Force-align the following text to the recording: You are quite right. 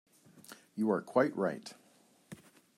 You 0.75 0.89
are 0.89 1.01
quite 1.03 1.37
right. 1.37 1.71